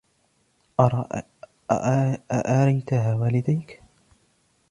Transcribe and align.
أأريتها 2.31 3.13
والديك؟ 3.15 3.79